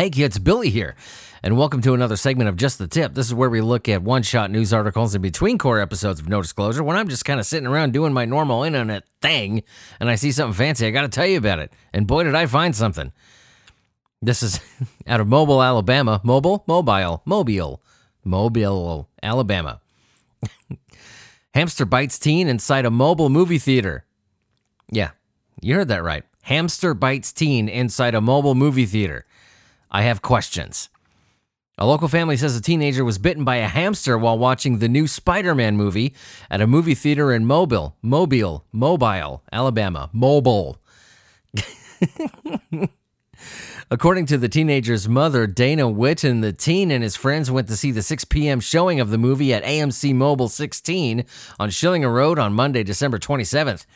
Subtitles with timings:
[0.00, 0.96] Hey kids, Billy here,
[1.42, 3.12] and welcome to another segment of Just the Tip.
[3.12, 6.26] This is where we look at one shot news articles in between core episodes of
[6.26, 9.62] No Disclosure when I'm just kind of sitting around doing my normal internet thing
[10.00, 10.86] and I see something fancy.
[10.86, 11.70] I got to tell you about it.
[11.92, 13.12] And boy, did I find something.
[14.22, 14.58] This is
[15.06, 16.22] out of Mobile, Alabama.
[16.24, 16.64] Mobile?
[16.66, 17.20] Mobile.
[17.26, 17.82] Mobile.
[18.24, 19.82] Mobile, Alabama.
[21.54, 24.06] Hamster bites teen inside a mobile movie theater.
[24.90, 25.10] Yeah,
[25.60, 26.24] you heard that right.
[26.40, 29.26] Hamster bites teen inside a mobile movie theater.
[29.90, 30.88] I have questions.
[31.78, 35.08] A local family says a teenager was bitten by a hamster while watching the new
[35.08, 36.14] Spider Man movie
[36.50, 40.10] at a movie theater in Mobile, Mobile, Mobile, Alabama.
[40.12, 40.78] Mobile.
[43.90, 47.90] According to the teenager's mother, Dana Witten, the teen and his friends went to see
[47.90, 48.60] the 6 p.m.
[48.60, 51.24] showing of the movie at AMC Mobile 16
[51.58, 53.86] on Schillinger Road on Monday, December 27th.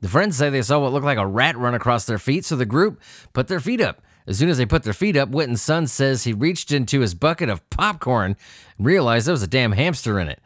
[0.00, 2.56] The friends say they saw what looked like a rat run across their feet, so
[2.56, 3.00] the group
[3.32, 4.02] put their feet up.
[4.30, 7.16] As soon as they put their feet up, Witten's son says he reached into his
[7.16, 8.36] bucket of popcorn
[8.78, 10.40] and realized there was a damn hamster in it.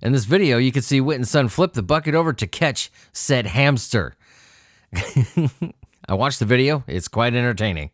[0.00, 3.44] In this video, you can see Witten's son flip the bucket over to catch said
[3.44, 4.16] hamster.
[6.08, 7.90] I watched the video, it's quite entertaining.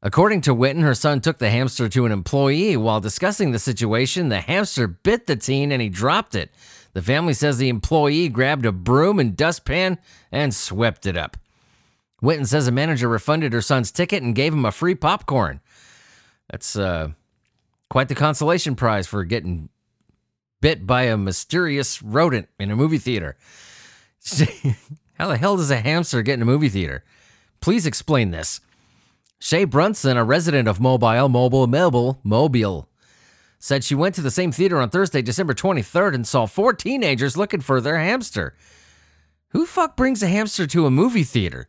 [0.00, 2.78] According to Witten, her son took the hamster to an employee.
[2.78, 6.50] While discussing the situation, the hamster bit the teen and he dropped it.
[6.94, 9.98] The family says the employee grabbed a broom and dustpan
[10.32, 11.36] and swept it up.
[12.22, 15.60] Witten says a manager refunded her son's ticket and gave him a free popcorn.
[16.50, 17.10] That's uh,
[17.90, 19.68] quite the consolation prize for getting
[20.60, 23.36] bit by a mysterious rodent in a movie theater.
[25.14, 27.04] How the hell does a hamster get in a movie theater?
[27.60, 28.60] Please explain this.
[29.38, 32.88] Shay Brunson, a resident of Mobile, Mobile, Mobile, Mobile,
[33.58, 37.36] said she went to the same theater on Thursday, December 23rd, and saw four teenagers
[37.36, 38.54] looking for their hamster.
[39.50, 41.68] Who fuck brings a hamster to a movie theater?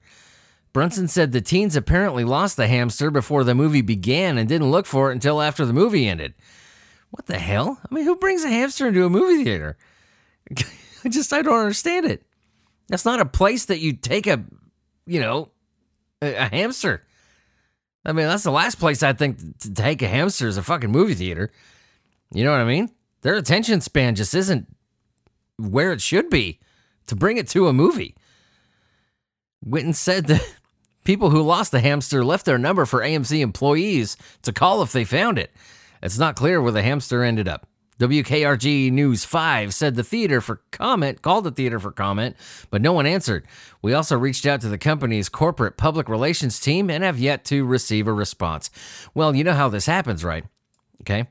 [0.73, 4.85] Brunson said the teens apparently lost the hamster before the movie began and didn't look
[4.85, 6.33] for it until after the movie ended.
[7.11, 7.79] What the hell?
[7.89, 9.77] I mean, who brings a hamster into a movie theater?
[11.03, 12.23] I just, I don't understand it.
[12.89, 14.43] That's not a place that you take a,
[15.05, 15.49] you know,
[16.21, 17.03] a, a hamster.
[18.05, 20.91] I mean, that's the last place I think to take a hamster is a fucking
[20.91, 21.51] movie theater.
[22.31, 22.89] You know what I mean?
[23.21, 24.67] Their attention span just isn't
[25.57, 26.59] where it should be
[27.07, 28.15] to bring it to a movie.
[29.65, 30.41] Witten said that
[31.07, 35.05] people who lost the hamster left their number for AMC employees to call if they
[35.05, 35.53] found it.
[36.03, 37.65] It's not clear where the hamster ended up.
[37.97, 42.35] WKRG News 5 said the theater for comment called the theater for comment,
[42.69, 43.47] but no one answered.
[43.81, 47.63] We also reached out to the company's corporate public relations team and have yet to
[47.63, 48.69] receive a response.
[49.13, 50.43] Well, you know how this happens, right?
[51.03, 51.29] Okay.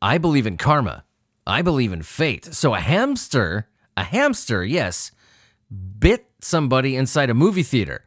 [0.00, 1.02] I believe in karma.
[1.44, 2.44] I believe in fate.
[2.54, 5.10] So a hamster, a hamster, yes,
[5.98, 8.04] bit somebody inside a movie theater.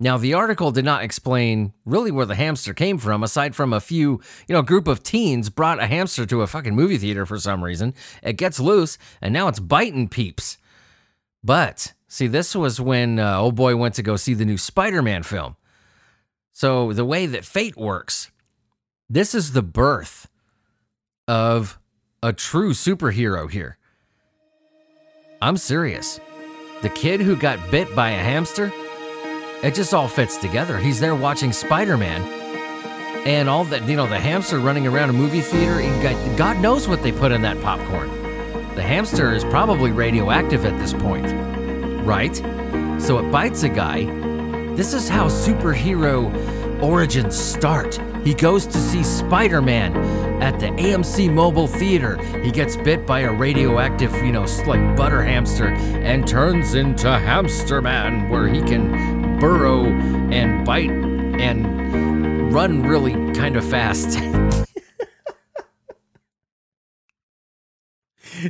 [0.00, 3.80] Now, the article did not explain really where the hamster came from, aside from a
[3.80, 7.38] few, you know, group of teens brought a hamster to a fucking movie theater for
[7.38, 7.94] some reason.
[8.22, 10.58] It gets loose, and now it's biting peeps.
[11.44, 15.00] But, see, this was when uh, old boy went to go see the new Spider
[15.00, 15.56] Man film.
[16.52, 18.32] So, the way that fate works,
[19.08, 20.28] this is the birth
[21.28, 21.78] of
[22.20, 23.78] a true superhero here.
[25.40, 26.18] I'm serious.
[26.82, 28.72] The kid who got bit by a hamster
[29.64, 30.78] it just all fits together.
[30.78, 32.22] He's there watching Spider Man,
[33.26, 35.80] and all that, you know, the hamster running around a movie theater.
[36.36, 38.10] God knows what they put in that popcorn.
[38.74, 41.26] The hamster is probably radioactive at this point,
[42.04, 42.36] right?
[43.00, 44.04] So it bites a guy.
[44.74, 47.98] This is how superhero origins start.
[48.24, 49.96] He goes to see Spider Man
[50.42, 52.18] at the AMC Mobile Theater.
[52.42, 57.80] He gets bit by a radioactive, you know, like butter hamster and turns into Hamster
[57.80, 59.84] Man, where he can burrow
[60.32, 64.08] and bite and run really kind of fast.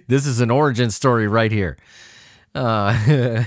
[0.06, 1.76] this is an origin story right here.
[2.54, 3.42] Uh,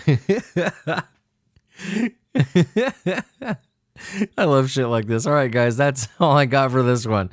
[4.37, 5.25] I love shit like this.
[5.25, 7.29] All right, guys, that's all I got for this one.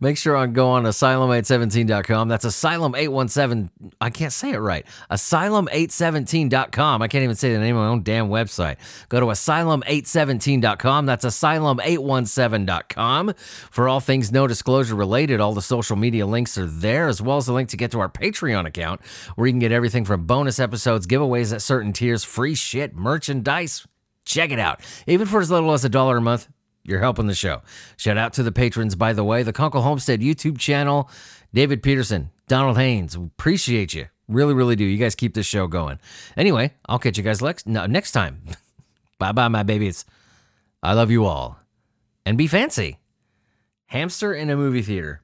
[0.00, 2.28] Make sure I go on asylum817.com.
[2.28, 3.70] That's asylum817.
[4.00, 4.86] I can't say it right.
[5.10, 7.02] Asylum817.com.
[7.02, 8.76] I can't even say the name of my own damn website.
[9.08, 11.06] Go to asylum817.com.
[11.06, 13.34] That's asylum817.com.
[13.70, 17.38] For all things no disclosure related, all the social media links are there, as well
[17.38, 19.00] as the link to get to our Patreon account,
[19.36, 23.86] where you can get everything from bonus episodes, giveaways at certain tiers, free shit, merchandise
[24.28, 24.80] Check it out.
[25.06, 26.48] Even for as little as a dollar a month,
[26.84, 27.62] you're helping the show.
[27.96, 31.10] Shout out to the patrons, by the way, the Kunkel Homestead YouTube channel,
[31.54, 33.14] David Peterson, Donald Haynes.
[33.14, 34.06] Appreciate you.
[34.28, 34.84] Really, really do.
[34.84, 35.98] You guys keep this show going.
[36.36, 38.42] Anyway, I'll catch you guys next, no, next time.
[39.18, 40.04] bye bye, my babies.
[40.82, 41.58] I love you all.
[42.26, 42.98] And be fancy.
[43.86, 45.22] Hamster in a movie theater.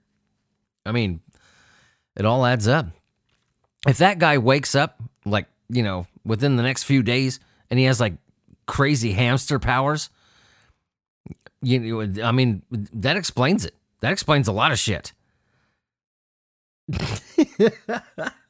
[0.87, 1.21] I mean,
[2.17, 2.87] it all adds up.
[3.87, 7.85] If that guy wakes up, like, you know, within the next few days and he
[7.85, 8.15] has like
[8.67, 10.11] crazy hamster powers,
[11.63, 13.75] you I mean, that explains it.
[14.01, 15.13] That explains a lot of shit.